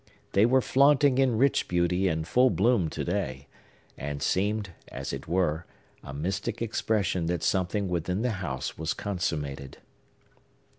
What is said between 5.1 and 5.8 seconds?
it were,